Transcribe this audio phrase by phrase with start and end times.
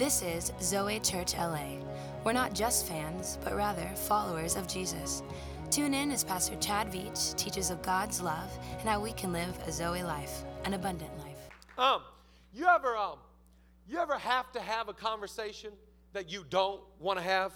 [0.00, 1.74] This is Zoe Church LA.
[2.24, 5.22] We're not just fans, but rather followers of Jesus.
[5.70, 9.54] Tune in as Pastor Chad Veach teaches of God's love and how we can live
[9.66, 11.36] a Zoe life, an abundant life.
[11.76, 12.00] Um,
[12.54, 13.18] you ever um,
[13.86, 15.70] you ever have to have a conversation
[16.14, 17.52] that you don't want to have?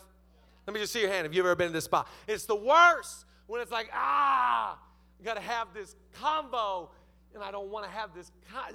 [0.66, 2.08] Let me just see your hand if you've ever been in this spot.
[2.28, 4.78] It's the worst when it's like, ah,
[5.18, 6.90] you got to have this convo,
[7.32, 8.30] and I don't want to have this.
[8.52, 8.74] Con-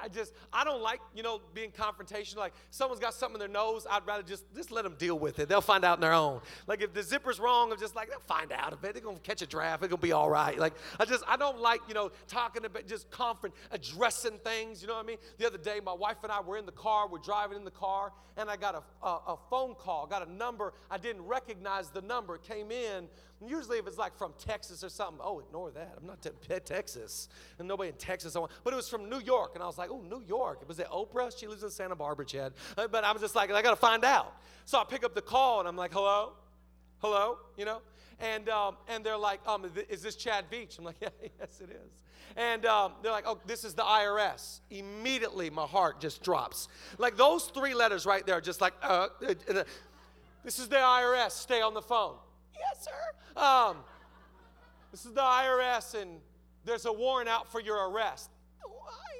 [0.00, 2.38] I just, I don't like, you know, being confrontational.
[2.38, 5.38] Like someone's got something in their nose, I'd rather just, just let them deal with
[5.38, 5.48] it.
[5.48, 6.40] They'll find out on their own.
[6.66, 8.94] Like if the zipper's wrong, I'm just like, they'll find out of it.
[8.94, 9.82] They're gonna catch a draft.
[9.82, 10.58] It's gonna be all right.
[10.58, 14.82] Like I just, I don't like, you know, talking about just confront, addressing things.
[14.82, 15.18] You know what I mean?
[15.38, 17.08] The other day, my wife and I were in the car.
[17.08, 20.06] We're driving in the car, and I got a, a, a phone call.
[20.06, 20.72] Got a number.
[20.90, 22.38] I didn't recognize the number.
[22.38, 23.08] Came in.
[23.44, 25.94] Usually, if it's like from Texas or something, oh, ignore that.
[26.00, 27.28] I'm not te- Texas,
[27.58, 28.34] and nobody in Texas.
[28.64, 30.60] But it was from New York, and I was like, oh, New York.
[30.62, 31.38] It was it Oprah?
[31.38, 32.54] She lives in Santa Barbara, Chad.
[32.78, 34.34] Uh, But I was just like, I got to find out.
[34.64, 36.32] So I pick up the call, and I'm like, hello,
[37.00, 37.82] hello, you know,
[38.20, 40.78] and um, and they're like, um, is this Chad Veach?
[40.78, 42.02] I'm like, yeah, yes, it is.
[42.36, 44.60] And um, they're like, oh, this is the IRS.
[44.70, 46.68] Immediately, my heart just drops.
[46.98, 49.64] Like those three letters right there, just like, uh, uh, uh,
[50.44, 51.30] this is the IRS.
[51.30, 52.16] Stay on the phone.
[52.78, 53.40] Sir.
[53.40, 53.78] Um,
[54.90, 56.20] this is the IRS, and
[56.64, 58.30] there's a warrant out for your arrest.
[58.62, 58.72] Why?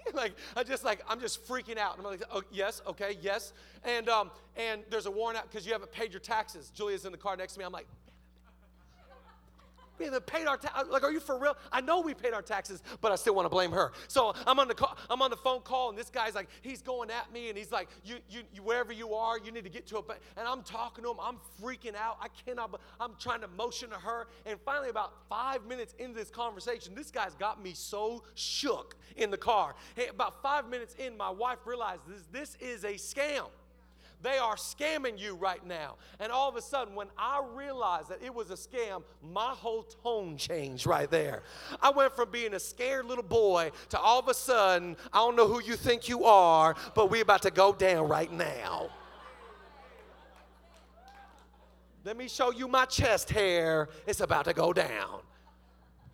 [0.14, 1.96] Like I just like I'm just freaking out.
[1.98, 5.72] I'm like, oh, yes, okay, yes, and um, and there's a warrant out because you
[5.72, 6.70] haven't paid your taxes.
[6.72, 7.64] Julia's in the car next to me.
[7.64, 7.88] I'm like,
[9.98, 10.82] we haven't paid our taxes.
[10.82, 11.56] Uh, like, are you for real?
[11.72, 13.92] I know we paid our taxes, but I still want to blame her.
[14.08, 16.82] So I'm on the call, I'm on the phone call, and this guy's like, he's
[16.82, 19.70] going at me, and he's like, you, you, you wherever you are, you need to
[19.70, 20.02] get to a.
[20.36, 21.16] And I'm talking to him.
[21.20, 22.18] I'm freaking out.
[22.20, 22.80] I cannot.
[23.00, 27.10] I'm trying to motion to her, and finally, about five minutes into this conversation, this
[27.10, 29.74] guy's got me so shook in the car.
[29.94, 32.00] Hey, about five minutes in, my wife realizes
[32.32, 33.48] this, this is a scam.
[34.22, 35.96] They are scamming you right now.
[36.20, 39.82] And all of a sudden, when I realized that it was a scam, my whole
[39.82, 41.42] tone changed right there.
[41.80, 45.36] I went from being a scared little boy to all of a sudden, I don't
[45.36, 48.88] know who you think you are, but we're about to go down right now.
[52.04, 53.88] Let me show you my chest hair.
[54.06, 55.20] It's about to go down.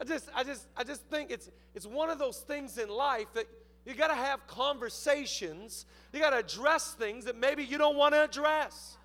[0.01, 3.27] I just, I just, I just think it's, it's one of those things in life
[3.35, 3.47] that
[3.85, 5.87] you got to have conversations.
[6.13, 8.97] You got to address things that maybe you don't want to address.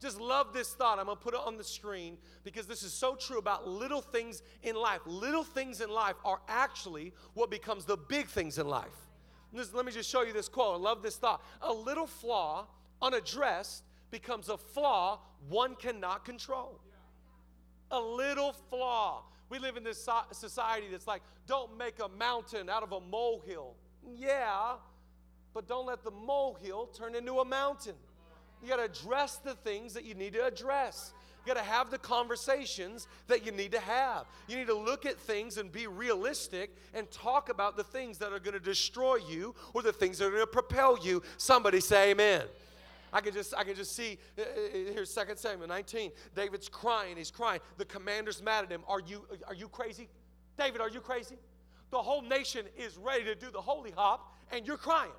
[0.00, 0.98] Just love this thought.
[0.98, 4.02] I'm going to put it on the screen because this is so true about little
[4.02, 5.00] things in life.
[5.06, 9.08] Little things in life are actually what becomes the big things in life.
[9.54, 10.74] This, let me just show you this quote.
[10.74, 11.42] I love this thought.
[11.62, 12.66] A little flaw
[13.00, 16.78] unaddressed becomes a flaw one cannot control.
[17.90, 19.22] A little flaw.
[19.48, 23.76] We live in this society that's like, don't make a mountain out of a molehill.
[24.14, 24.74] Yeah,
[25.54, 27.94] but don't let the molehill turn into a mountain.
[28.62, 31.12] You got to address the things that you need to address.
[31.44, 34.26] You got to have the conversations that you need to have.
[34.48, 38.32] You need to look at things and be realistic and talk about the things that
[38.32, 41.22] are going to destroy you or the things that are going to propel you.
[41.36, 42.42] Somebody say amen.
[43.12, 44.44] I can just I can just see uh, uh,
[44.92, 46.10] here's 2 Samuel 19.
[46.34, 47.60] David's crying, he's crying.
[47.78, 48.82] The commander's mad at him.
[48.88, 50.08] Are you are you crazy?
[50.58, 51.36] David, are you crazy?
[51.96, 55.12] The whole nation is ready to do the holy hop, and you're crying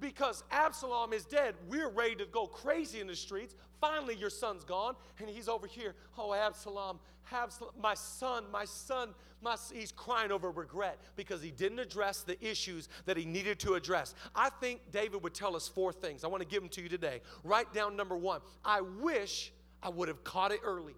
[0.00, 1.54] because Absalom is dead.
[1.68, 3.54] We're ready to go crazy in the streets.
[3.82, 5.94] Finally, your son's gone, and he's over here.
[6.16, 7.00] Oh, Absalom,
[7.30, 9.10] Absalom my son, my son,
[9.42, 13.74] my, he's crying over regret because he didn't address the issues that he needed to
[13.74, 14.14] address.
[14.34, 16.24] I think David would tell us four things.
[16.24, 17.20] I want to give them to you today.
[17.44, 18.40] Write down number one.
[18.64, 20.94] I wish I would have caught it early.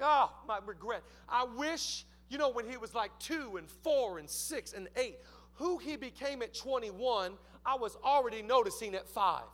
[0.00, 1.02] Oh, my regret.
[1.28, 5.18] I wish you know, when he was like two and four and six and eight,
[5.54, 7.32] who he became at 21,
[7.64, 9.44] I was already noticing at five.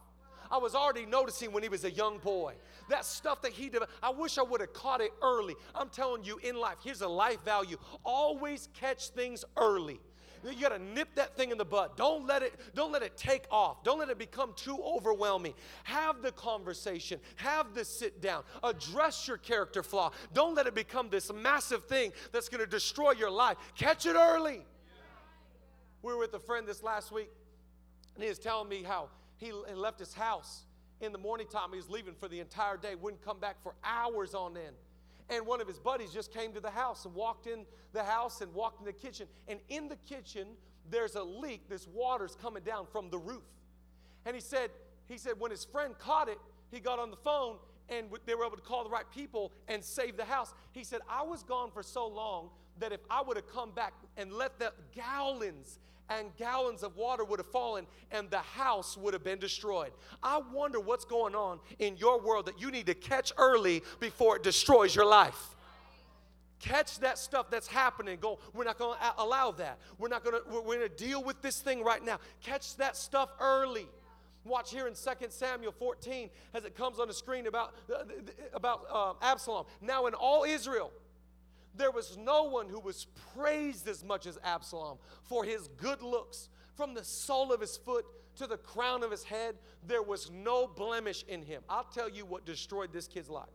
[0.50, 2.54] I was already noticing when he was a young boy.
[2.90, 5.54] That stuff that he did, I wish I would have caught it early.
[5.74, 10.00] I'm telling you, in life, here's a life value always catch things early.
[10.44, 11.96] You got to nip that thing in the bud.
[11.96, 13.82] Don't let it don't let it take off.
[13.82, 15.54] Don't let it become too overwhelming.
[15.84, 17.18] Have the conversation.
[17.36, 18.42] Have the sit down.
[18.62, 20.10] Address your character flaw.
[20.34, 23.56] Don't let it become this massive thing that's going to destroy your life.
[23.76, 24.60] Catch it early.
[26.02, 27.30] We were with a friend this last week,
[28.14, 29.08] and he was telling me how
[29.38, 30.64] he left his house
[31.00, 31.70] in the morning time.
[31.70, 34.76] He was leaving for the entire day, wouldn't come back for hours on end.
[35.30, 38.40] And one of his buddies just came to the house and walked in the house
[38.40, 39.26] and walked in the kitchen.
[39.48, 40.48] And in the kitchen,
[40.90, 41.68] there's a leak.
[41.68, 43.42] This water's coming down from the roof.
[44.26, 44.70] And he said,
[45.06, 46.38] he said when his friend caught it,
[46.70, 47.56] he got on the phone
[47.88, 50.54] and they were able to call the right people and save the house.
[50.72, 53.94] He said, I was gone for so long that if I would have come back
[54.16, 55.78] and let the gallons
[56.10, 59.92] and gallons of water would have fallen and the house would have been destroyed.
[60.22, 64.36] I wonder what's going on in your world that you need to catch early before
[64.36, 65.54] it destroys your life.
[66.60, 68.18] Catch that stuff that's happening.
[68.20, 69.78] Go, we're not going to allow that.
[69.98, 72.18] We're not going to, we're going to deal with this thing right now.
[72.42, 73.86] Catch that stuff early.
[74.44, 78.04] Watch here in 2 Samuel 14 as it comes on the screen about, uh,
[78.52, 79.64] about uh, Absalom.
[79.80, 80.90] Now, in all Israel,
[81.76, 86.48] there was no one who was praised as much as Absalom for his good looks.
[86.76, 88.04] From the sole of his foot
[88.36, 89.56] to the crown of his head,
[89.86, 91.62] there was no blemish in him.
[91.68, 93.48] I'll tell you what destroyed this kid's life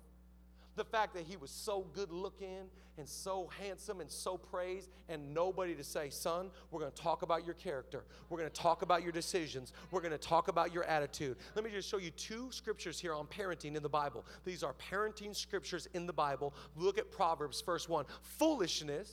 [0.79, 5.33] the fact that he was so good looking and so handsome and so praised, and
[5.33, 8.03] nobody to say, Son, we're going to talk about your character.
[8.29, 9.73] We're going to talk about your decisions.
[9.91, 11.37] We're going to talk about your attitude.
[11.53, 14.25] Let me just show you two scriptures here on parenting in the Bible.
[14.45, 16.53] These are parenting scriptures in the Bible.
[16.75, 18.05] Look at Proverbs, first one.
[18.21, 19.11] Foolishness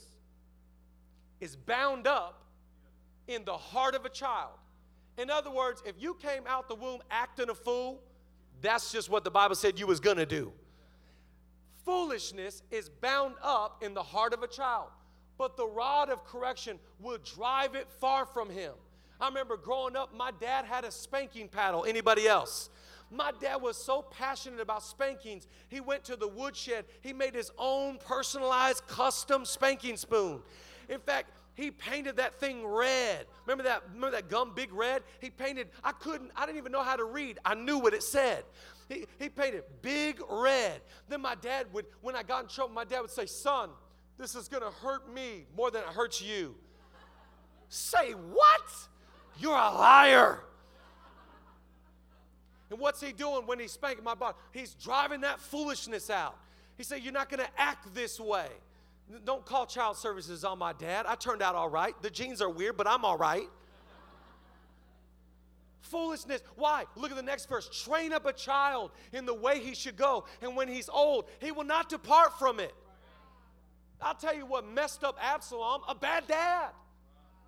[1.41, 2.45] is bound up
[3.27, 4.53] in the heart of a child.
[5.19, 8.03] In other words, if you came out the womb acting a fool,
[8.63, 10.53] that's just what the Bible said you was going to do
[11.87, 14.89] foolishness is bound up in the heart of a child,
[15.39, 18.73] but the rod of correction will drive it far from him.
[19.19, 21.87] I remember growing up, my dad had a spanking paddle.
[21.87, 22.69] Anybody else?
[23.11, 26.85] My dad was so passionate about spankings, he went to the woodshed.
[27.03, 30.43] He made his own personalized custom spanking spoon.
[30.89, 33.27] In fact, he painted that thing red.
[33.47, 35.03] Remember that, remember that gum, big red?
[35.21, 37.39] He painted, I couldn't, I didn't even know how to read.
[37.45, 38.45] I knew what it said.
[38.89, 40.81] He, he painted big red.
[41.09, 43.71] Then my dad would, when I got in trouble, my dad would say, Son,
[44.19, 46.55] this is gonna hurt me more than it hurts you.
[47.69, 48.63] say what?
[49.39, 50.41] You're a liar.
[52.71, 54.37] And what's he doing when he's spanking my body?
[54.53, 56.37] He's driving that foolishness out.
[56.77, 58.49] He said, You're not gonna act this way.
[59.25, 61.07] Don't call child services on my dad.
[61.07, 61.95] I turned out all right.
[62.03, 63.49] The genes are weird, but I'm all right.
[65.87, 66.43] Foolishness.
[66.57, 66.85] Why?
[66.97, 67.69] Look at the next verse.
[67.85, 71.53] Train up a child in the way he should go, and when he's old, he
[71.53, 72.75] will not depart from it.
[74.01, 76.71] I'll tell you what messed up Absalom a bad dad.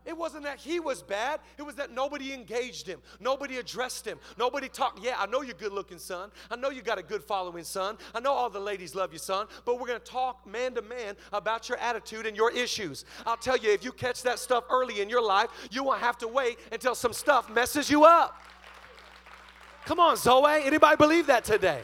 [0.04, 3.00] It wasn't that he was bad, it was that nobody engaged him.
[3.20, 4.18] Nobody addressed him.
[4.38, 5.04] Nobody talked.
[5.04, 6.30] Yeah, I know you're good looking, son.
[6.50, 7.98] I know you got a good following, son.
[8.14, 9.46] I know all the ladies love you, son.
[9.66, 13.04] But we're going to talk man to man about your attitude and your issues.
[13.26, 16.16] I'll tell you, if you catch that stuff early in your life, you won't have
[16.18, 18.40] to wait until some stuff messes you up.
[19.84, 20.62] Come on, Zoe.
[20.64, 21.80] Anybody believe that today?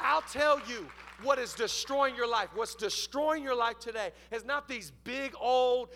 [0.00, 0.86] I'll tell you,
[1.22, 2.48] what is destroying your life.
[2.54, 5.90] What's destroying your life today is not these big old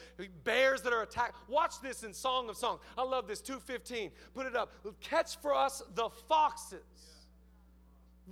[0.45, 1.37] bears that are attacked.
[1.49, 2.81] Watch this in Song of Songs.
[2.97, 4.11] I love this 215.
[4.35, 4.73] Put it up.
[5.01, 6.81] Catch for us the foxes.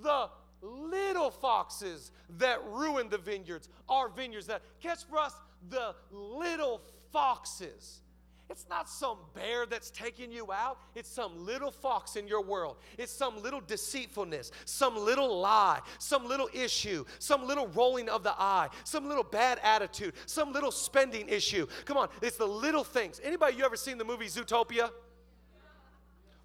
[0.03, 0.29] The
[0.63, 5.35] little foxes that ruin the vineyards, our vineyards that catch for us
[5.69, 6.83] the little
[7.13, 8.01] foxes
[8.51, 10.79] it's not some bear that's taking you out.
[10.95, 12.77] It's some little fox in your world.
[12.97, 18.33] It's some little deceitfulness, some little lie, some little issue, some little rolling of the
[18.33, 21.67] eye, some little bad attitude, some little spending issue.
[21.85, 23.21] Come on, it's the little things.
[23.23, 24.91] Anybody you ever seen the movie Zootopia?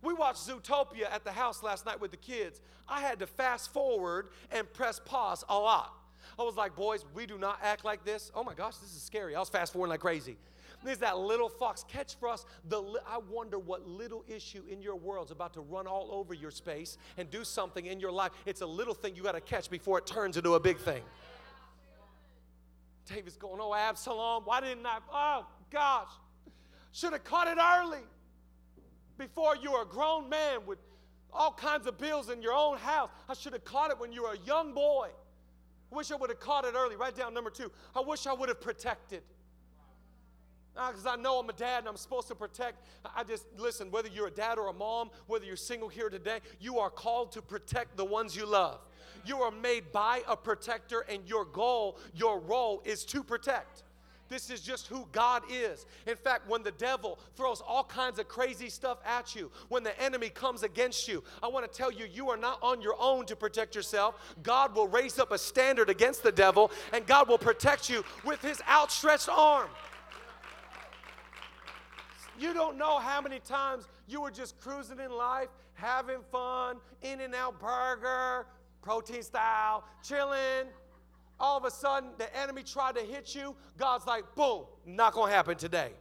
[0.02, 2.60] We watched Zootopia at the house last night with the kids.
[2.90, 5.94] I had to fast forward and press pause a lot.
[6.38, 8.30] I was like, boys, we do not act like this.
[8.36, 9.36] Oh my gosh, this is scary.
[9.36, 10.36] I was fast forwarding like crazy.
[10.84, 11.86] There's that little fox.
[11.88, 12.82] Catch for us the.
[12.82, 16.34] Li- I wonder what little issue in your world is about to run all over
[16.34, 18.32] your space and do something in your life.
[18.46, 21.04] It's a little thing you got to catch before it turns into a big thing.
[23.06, 25.00] David's going, Oh, Absalom, why didn't I?
[25.12, 26.10] Oh, gosh.
[26.92, 28.04] Should have caught it early
[29.18, 30.80] before you were a grown man with
[31.32, 33.10] all kinds of bills in your own house.
[33.28, 35.10] I should have caught it when you were a young boy.
[35.90, 36.96] Wish I would have caught it early.
[36.96, 37.72] Write down number two.
[37.96, 39.24] I wish I would have protected
[40.76, 42.84] because uh, I know I'm a dad and I'm supposed to protect.
[43.16, 46.40] I just, listen, whether you're a dad or a mom, whether you're single here today,
[46.60, 48.80] you are called to protect the ones you love.
[49.26, 53.84] You are made by a protector, and your goal, your role is to protect.
[54.30, 55.86] This is just who God is.
[56.08, 59.98] In fact, when the devil throws all kinds of crazy stuff at you, when the
[60.02, 63.26] enemy comes against you, I want to tell you, you are not on your own
[63.28, 64.16] to protect yourself.
[64.42, 68.42] God will raise up a standard against the devil, and God will protect you with
[68.42, 69.70] his outstretched arm.
[72.44, 77.58] You don't know how many times you were just cruising in life, having fun, In-N-Out
[77.58, 78.48] burger,
[78.82, 80.68] protein style, chilling.
[81.40, 83.56] All of a sudden, the enemy tried to hit you.
[83.78, 85.94] God's like, boom, not gonna happen today.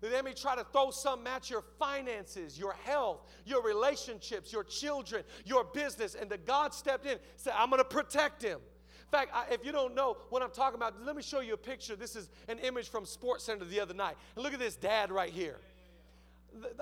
[0.00, 5.24] The enemy tried to throw something at your finances, your health, your relationships, your children,
[5.44, 8.60] your business, and the God stepped in, said, I'm gonna protect him.
[9.06, 11.54] In fact, I, if you don't know what I'm talking about, let me show you
[11.54, 11.94] a picture.
[11.94, 14.16] This is an image from SportsCenter the other night.
[14.34, 15.58] And look at this dad right here.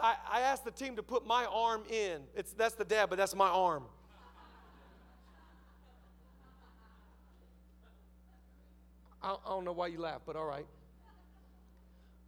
[0.02, 2.22] I, I asked the team to put my arm in.
[2.34, 3.84] It's, that's the dad, but that's my arm.
[9.22, 10.66] I, I don't know why you laugh, but all right.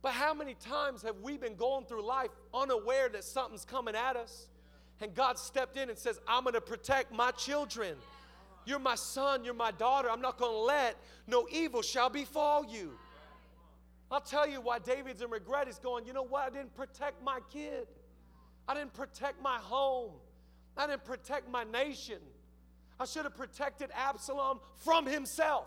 [0.03, 4.17] But how many times have we been going through life unaware that something's coming at
[4.17, 4.49] us?
[5.01, 7.97] And God stepped in and says, I'm going to protect my children.
[8.67, 10.11] You're my son, you're my daughter.
[10.11, 10.97] I'm not going to let
[11.27, 12.93] no evil shall befall you.
[14.11, 15.67] I'll tell you why David's in regret.
[15.67, 16.43] He's going, you know what?
[16.43, 17.87] I didn't protect my kid.
[18.69, 20.13] I didn't protect my home.
[20.77, 22.19] I didn't protect my nation.
[22.99, 25.67] I should have protected Absalom from himself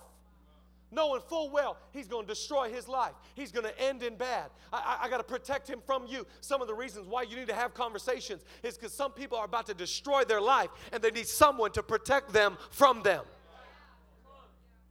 [0.91, 3.13] knowing full well he's going to destroy his life.
[3.36, 4.50] He's going to end in bad.
[4.72, 6.25] I, I, I got to protect him from you.
[6.41, 9.46] Some of the reasons why you need to have conversations is because some people are
[9.46, 13.24] about to destroy their life and they need someone to protect them from them.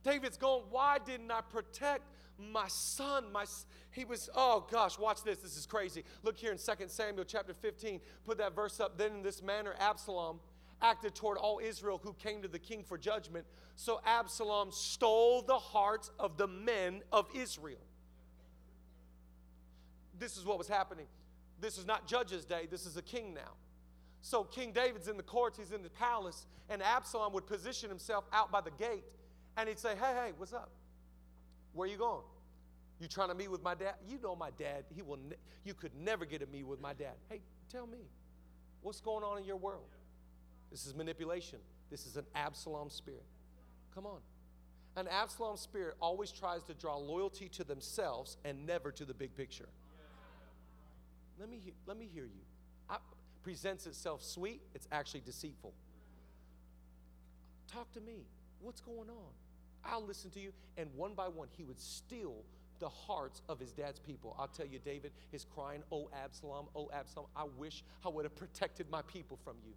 [0.05, 2.03] David's going, Why didn't I protect
[2.39, 3.33] my son?
[3.33, 3.45] My
[3.91, 5.39] he was, oh gosh, watch this.
[5.39, 6.05] This is crazy.
[6.23, 8.01] Look here in 2 Samuel chapter 15.
[8.25, 8.97] Put that verse up.
[8.97, 10.39] Then in this manner, Absalom
[10.83, 13.47] acted toward all Israel who came to the king for judgment.
[13.77, 17.79] So Absalom stole the hearts of the men of Israel.
[20.19, 21.07] This is what was happening.
[21.61, 23.53] This is not Judges' day, this is a king now.
[24.21, 28.25] So King David's in the courts, he's in the palace, and Absalom would position himself
[28.33, 29.05] out by the gate
[29.57, 30.71] and he'd say, Hey, hey, what's up?
[31.73, 32.23] Where are you going?
[33.01, 33.95] You trying to meet with my dad?
[34.09, 34.85] You know my dad.
[34.95, 35.19] He will.
[35.19, 37.15] Ne- you could never get a meet with my dad.
[37.29, 37.99] Hey, tell me,
[38.83, 39.95] what's going on in your world?
[40.71, 41.59] This is manipulation.
[41.91, 43.25] This is an Absalom spirit.
[43.95, 44.21] Come on.
[44.97, 49.35] An Absalom spirit always tries to draw loyalty to themselves and never to the big
[49.37, 49.69] picture.
[51.39, 52.43] Let me, let me hear you.
[52.91, 52.97] I,
[53.43, 55.73] presents itself sweet, it's actually deceitful.
[57.73, 58.27] Talk to me.
[58.61, 59.33] What's going on?
[59.85, 60.53] I'll listen to you.
[60.77, 62.43] And one by one, he would steal
[62.81, 64.35] the hearts of his dad's people.
[64.39, 68.37] I'll tell you, David is crying, Oh, Absalom, oh, Absalom, I wish I would have
[68.37, 69.73] protected my people from you.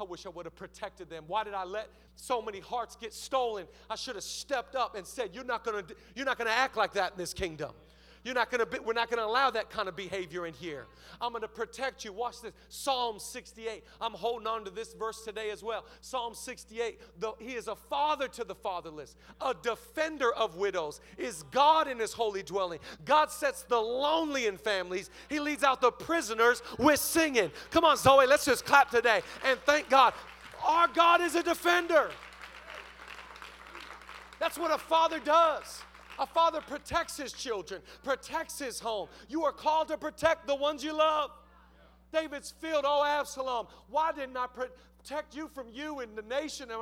[0.00, 1.24] I wish I would have protected them.
[1.26, 3.66] Why did I let so many hearts get stolen?
[3.88, 5.84] I should have stepped up and said, You're not gonna,
[6.14, 7.70] you're not gonna act like that in this kingdom.
[8.24, 10.86] You're not gonna be, we're not gonna allow that kind of behavior in here.
[11.20, 12.12] I'm gonna protect you.
[12.12, 12.52] Watch this.
[12.70, 13.84] Psalm 68.
[14.00, 15.84] I'm holding on to this verse today as well.
[16.00, 16.98] Psalm 68.
[17.20, 21.98] The, he is a father to the fatherless, a defender of widows, is God in
[21.98, 22.78] his holy dwelling.
[23.04, 25.10] God sets the lonely in families.
[25.28, 27.50] He leads out the prisoners with singing.
[27.70, 30.14] Come on, Zoe, let's just clap today and thank God.
[30.64, 32.10] Our God is a defender.
[34.40, 35.82] That's what a father does.
[36.18, 39.08] A father protects his children, protects his home.
[39.28, 41.30] You are called to protect the ones you love.
[42.12, 46.80] David's filled, oh, Absalom, why didn't I protect you from you and the nation and,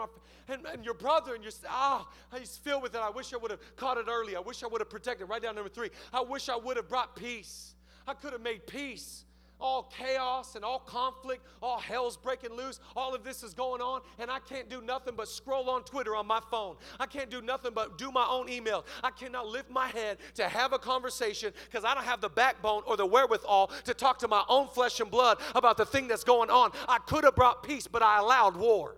[0.49, 1.35] and, and your brother?
[1.35, 2.07] And your, ah,
[2.39, 3.01] he's filled with it.
[3.01, 4.37] I wish I would have caught it early.
[4.37, 5.29] I wish I would have protected.
[5.29, 5.91] Write down number three.
[6.13, 7.75] I wish I would have brought peace.
[8.07, 9.25] I could have made peace
[9.63, 12.81] all chaos and all conflict, all hell's breaking loose.
[12.97, 16.15] All of this is going on, and I can't do nothing but scroll on Twitter
[16.17, 16.77] on my phone.
[16.99, 18.85] I can't do nothing but do my own email.
[19.03, 22.83] I cannot lift my head to have a conversation because I don't have the backbone
[22.87, 26.25] or the wherewithal to talk to my own flesh and blood about the thing that's
[26.25, 26.73] going on.
[26.89, 28.97] I could have brought peace, but I allowed war.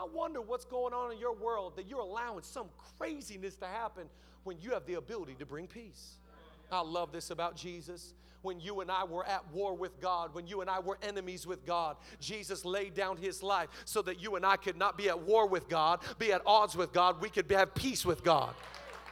[0.00, 4.04] I wonder what's going on in your world that you're allowing some craziness to happen
[4.44, 6.18] when you have the ability to bring peace.
[6.70, 10.46] I love this about Jesus when you and I were at war with God, when
[10.46, 11.96] you and I were enemies with God.
[12.20, 15.46] Jesus laid down his life so that you and I could not be at war
[15.46, 17.20] with God, be at odds with God.
[17.20, 18.54] We could have peace with God.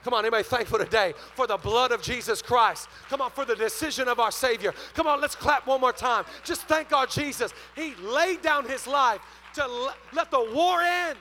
[0.05, 2.89] Come on, anybody thankful today for the blood of Jesus Christ?
[3.09, 4.73] Come on, for the decision of our Savior.
[4.95, 6.25] Come on, let's clap one more time.
[6.45, 7.53] Just thank our Jesus.
[7.75, 9.21] He laid down his life
[9.55, 11.19] to let the war end.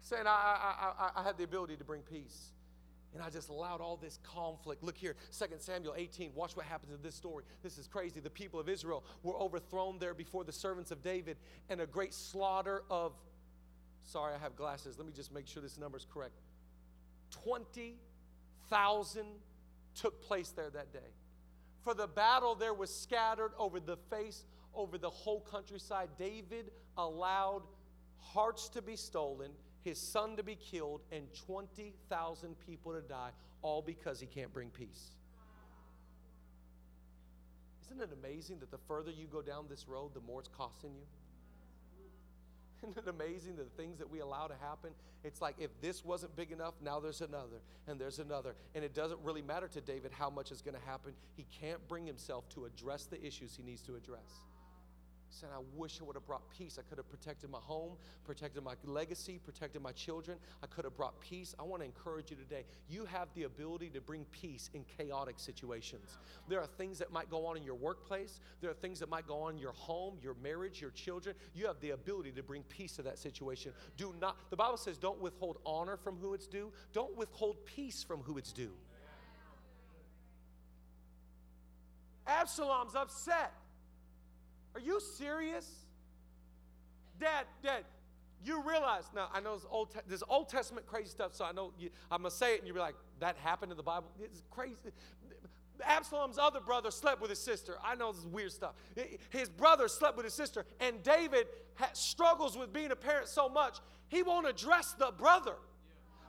[0.00, 2.52] Saying, I, I, I, I had the ability to bring peace.
[3.16, 4.82] And I just allowed all this conflict.
[4.82, 6.32] Look here, 2 Samuel 18.
[6.34, 7.44] Watch what happens in this story.
[7.62, 8.20] This is crazy.
[8.20, 11.38] The people of Israel were overthrown there before the servants of David,
[11.70, 13.14] and a great slaughter of,
[14.04, 14.98] sorry, I have glasses.
[14.98, 16.34] Let me just make sure this number is correct.
[17.42, 19.26] 20,000
[19.94, 21.14] took place there that day.
[21.84, 24.44] For the battle there was scattered over the face,
[24.74, 26.10] over the whole countryside.
[26.18, 27.62] David allowed
[28.18, 29.52] hearts to be stolen
[29.86, 33.30] his son to be killed, and 20,000 people to die,
[33.62, 35.12] all because he can't bring peace.
[37.84, 40.90] Isn't it amazing that the further you go down this road, the more it's costing
[40.92, 41.06] you?
[42.82, 44.90] Isn't it amazing that the things that we allow to happen?
[45.22, 48.56] It's like if this wasn't big enough, now there's another, and there's another.
[48.74, 51.12] And it doesn't really matter to David how much is going to happen.
[51.36, 54.40] He can't bring himself to address the issues he needs to address.
[55.36, 56.78] Said, I wish I would have brought peace.
[56.78, 57.92] I could have protected my home,
[58.24, 60.38] protected my legacy, protected my children.
[60.62, 61.54] I could have brought peace.
[61.58, 62.64] I want to encourage you today.
[62.88, 66.16] You have the ability to bring peace in chaotic situations.
[66.48, 69.26] There are things that might go on in your workplace, there are things that might
[69.26, 71.36] go on in your home, your marriage, your children.
[71.54, 73.72] You have the ability to bring peace to that situation.
[73.98, 78.02] Do not, the Bible says, don't withhold honor from who it's due, don't withhold peace
[78.02, 78.72] from who it's due.
[82.26, 83.52] Absalom's upset.
[84.76, 85.66] Are you serious?
[87.18, 87.84] Dad, Dad,
[88.44, 91.72] you realize now I know this old, this old Testament crazy stuff, so I know
[91.78, 94.08] you, I'm gonna say it and you'll be like, that happened in the Bible.
[94.20, 94.76] It's crazy.
[95.82, 97.76] Absalom's other brother slept with his sister.
[97.82, 98.74] I know this is weird stuff.
[99.30, 103.48] His brother slept with his sister, and David ha- struggles with being a parent so
[103.48, 103.78] much
[104.08, 105.54] he won't address the brother.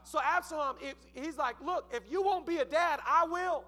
[0.04, 3.64] So Absalom, if, he's like, look, if you won't be a dad, I will.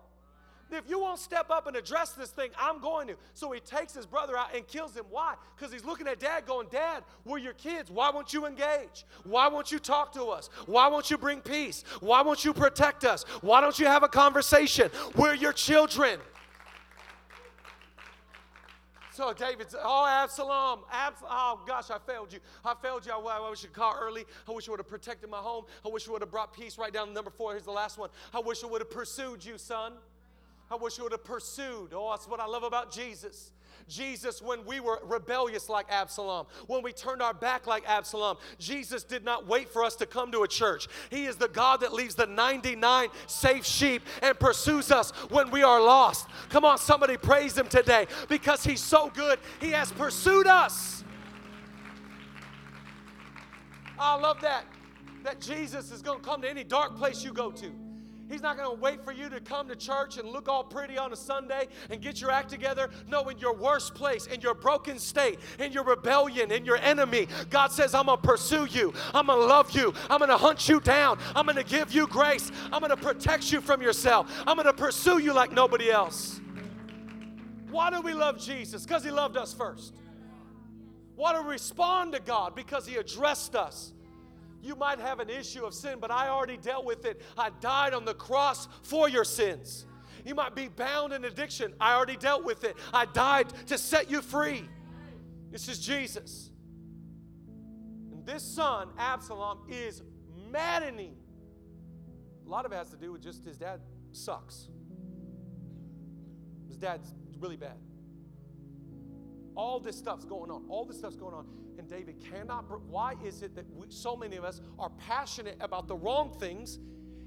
[0.72, 3.16] If you won't step up and address this thing, I'm going to.
[3.34, 5.04] So he takes his brother out and kills him.
[5.10, 5.34] Why?
[5.56, 7.90] Because he's looking at dad going, Dad, we're your kids.
[7.90, 9.04] Why won't you engage?
[9.24, 10.48] Why won't you talk to us?
[10.66, 11.84] Why won't you bring peace?
[12.00, 13.24] Why won't you protect us?
[13.40, 14.90] Why don't you have a conversation?
[15.16, 16.20] We're your children.
[19.12, 22.38] So David's, oh, Absalom, Abs- oh gosh, I failed you.
[22.64, 23.12] I failed you.
[23.12, 24.24] I, I wish you'd call early.
[24.48, 25.64] I wish I would have protected my home.
[25.84, 27.50] I wish I would have brought peace right down to number four.
[27.50, 28.08] Here's the last one.
[28.32, 29.92] I wish I would have pursued you, son.
[30.70, 31.92] I wish you would have pursued.
[31.92, 33.50] Oh, that's what I love about Jesus.
[33.88, 39.02] Jesus, when we were rebellious like Absalom, when we turned our back like Absalom, Jesus
[39.02, 40.86] did not wait for us to come to a church.
[41.10, 45.64] He is the God that leaves the 99 safe sheep and pursues us when we
[45.64, 46.28] are lost.
[46.50, 49.40] Come on, somebody praise Him today because He's so good.
[49.60, 51.02] He has pursued us.
[53.98, 54.64] I love that.
[55.24, 57.89] That Jesus is going to come to any dark place you go to.
[58.30, 60.96] He's not going to wait for you to come to church and look all pretty
[60.96, 62.88] on a Sunday and get your act together.
[63.08, 67.26] No, in your worst place, in your broken state, in your rebellion, in your enemy,
[67.50, 68.94] God says, I'm going to pursue you.
[69.12, 69.92] I'm going to love you.
[70.08, 71.18] I'm going to hunt you down.
[71.34, 72.52] I'm going to give you grace.
[72.72, 74.30] I'm going to protect you from yourself.
[74.46, 76.40] I'm going to pursue you like nobody else.
[77.70, 78.84] Why do we love Jesus?
[78.84, 79.94] Because He loved us first.
[81.16, 82.55] Why do we respond to God?
[82.55, 83.92] Because He addressed us.
[84.62, 87.23] You might have an issue of sin, but I already dealt with it.
[87.37, 89.87] I died on the cross for your sins.
[90.25, 91.73] You might be bound in addiction.
[91.81, 92.77] I already dealt with it.
[92.92, 94.68] I died to set you free.
[95.51, 96.51] This is Jesus.
[98.12, 100.03] And this son, Absalom, is
[100.51, 101.16] maddening.
[102.46, 103.81] A lot of it has to do with just his dad
[104.12, 104.68] sucks.
[106.68, 107.79] His dad's really bad.
[109.55, 110.64] All this stuff's going on.
[110.68, 111.46] All this stuff's going on
[111.81, 112.66] and David cannot.
[112.88, 116.79] Why is it that we, so many of us are passionate about the wrong things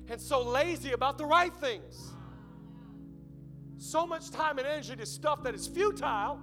[0.08, 2.12] and so lazy about the right things?
[3.80, 6.40] So much time and energy to stuff that is futile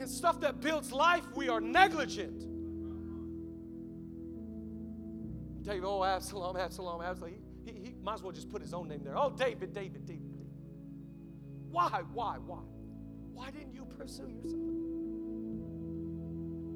[0.00, 2.40] and stuff that builds life, we are negligent.
[5.62, 7.34] David, oh, Absalom, Absalom, Absalom.
[7.64, 9.16] He, he, might as well just put his own name there.
[9.16, 10.46] Oh, David, David, David, David.
[11.70, 12.62] Why, why, why?
[13.32, 14.91] Why didn't you pursue your son?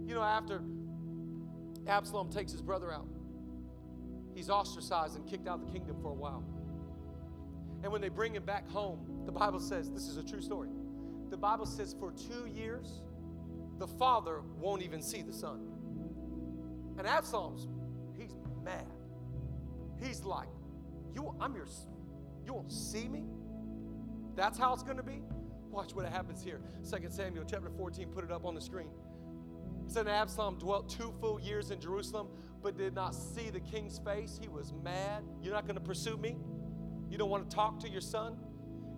[0.07, 0.62] You know, after
[1.88, 3.09] Absalom takes his brother out,
[4.35, 6.45] he's ostracized and kicked out of the kingdom for a while.
[7.83, 10.69] And when they bring him back home, the Bible says this is a true story.
[11.31, 13.03] The Bible says for two years,
[13.79, 15.61] the father won't even see the son.
[16.99, 17.66] And Absalom's,
[18.16, 18.87] he's mad.
[20.01, 20.49] He's like,
[21.14, 21.66] you, I'm your,
[22.45, 23.25] you won't see me?
[24.35, 25.23] That's how it's going to be?
[25.71, 26.61] Watch what happens here.
[26.88, 28.88] 2 Samuel chapter 14, put it up on the screen.
[29.87, 32.29] It said Absalom dwelt two full years in Jerusalem,
[32.62, 34.38] but did not see the king's face.
[34.42, 35.22] He was mad.
[35.40, 36.37] You're not going to pursue me?
[37.09, 38.37] You don't want to talk to your son?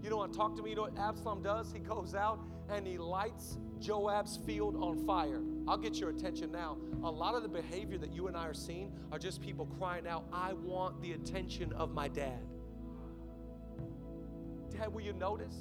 [0.03, 0.71] You don't want to talk to me?
[0.71, 1.73] You know what Absalom does?
[1.73, 5.43] He goes out and he lights Joab's field on fire.
[5.67, 6.79] I'll get your attention now.
[7.05, 10.07] A lot of the behavior that you and I are seeing are just people crying
[10.07, 12.41] out, I want the attention of my dad.
[14.71, 15.55] Dad, will you notice?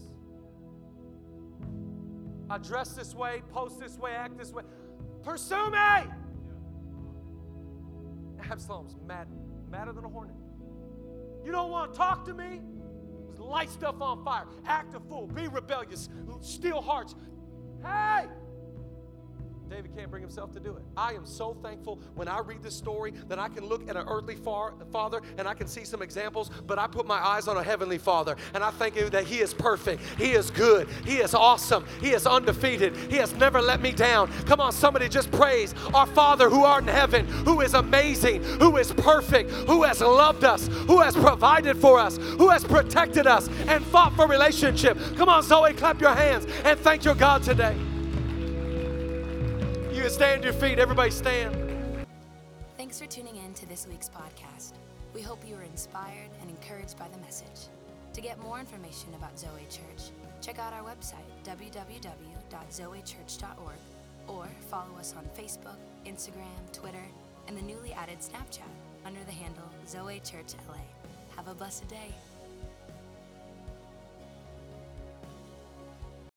[2.50, 4.64] I dress this way, post this way, act this way.
[5.28, 5.78] Pursue me.
[8.50, 9.28] Absalom's mad,
[9.70, 10.38] madder than a hornet.
[11.44, 12.62] You don't want to talk to me?
[13.38, 14.46] Light stuff on fire.
[14.66, 15.28] Act a fool.
[15.28, 16.08] Be rebellious.
[16.40, 17.14] Steal hearts.
[17.84, 18.28] Hey!
[19.70, 20.84] David can't bring himself to do it.
[20.96, 24.08] I am so thankful when I read this story that I can look at an
[24.08, 27.58] earthly far, father and I can see some examples, but I put my eyes on
[27.58, 30.02] a heavenly father and I thank you that he is perfect.
[30.18, 30.88] He is good.
[31.06, 31.86] He is awesome.
[32.00, 32.96] He is undefeated.
[33.10, 34.32] He has never let me down.
[34.46, 38.78] Come on, somebody just praise our Father who art in heaven, who is amazing, who
[38.78, 43.50] is perfect, who has loved us, who has provided for us, who has protected us
[43.68, 44.98] and fought for relationship.
[45.16, 47.76] Come on, Zoe, clap your hands and thank your God today.
[50.08, 50.80] Can stand your feet.
[50.80, 51.54] Everybody stand.
[52.78, 54.72] Thanks for tuning in to this week's podcast.
[55.14, 57.68] We hope you were inspired and encouraged by the message.
[58.14, 63.80] To get more information about Zoe Church, check out our website, www.zoechurch.org,
[64.30, 67.06] or follow us on Facebook, Instagram, Twitter,
[67.50, 68.62] and the newly added Snapchat
[69.06, 70.80] under the handle Zoe Church LA.
[71.36, 72.16] Have a blessed day.